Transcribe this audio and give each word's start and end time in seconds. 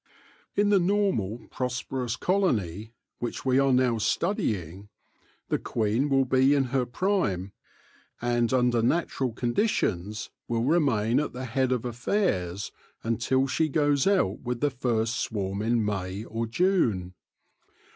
In 0.55 0.69
the 0.69 0.79
normal, 0.79 1.45
prosperous 1.51 2.15
colony, 2.15 2.91
which 3.19 3.45
we 3.45 3.59
are 3.59 3.71
now 3.71 3.99
studying, 3.99 4.89
the 5.49 5.59
queen 5.59 6.09
will 6.09 6.25
be 6.25 6.55
in 6.55 6.63
her 6.73 6.87
prime, 6.87 7.53
and 8.19 8.51
under 8.51 8.81
natural 8.81 9.31
conditions 9.31 10.31
will 10.47 10.63
remain 10.63 11.19
at 11.19 11.33
the 11.33 11.45
head 11.45 11.71
of 11.71 11.85
affairs 11.85 12.71
until 13.03 13.45
she 13.45 13.69
goes 13.69 14.07
out 14.07 14.39
with 14.41 14.59
the 14.59 14.71
first 14.71 15.17
swarm 15.17 15.61
in 15.61 15.85
May 15.85 16.23
or 16.23 16.47
June. 16.47 17.13